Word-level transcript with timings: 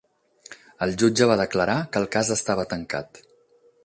El 0.85 0.93
jutge 1.03 1.27
va 1.31 1.37
declarar 1.41 1.75
que 1.93 2.01
el 2.05 2.09
cas 2.17 2.31
estava 2.39 2.65
tancat. 2.73 3.23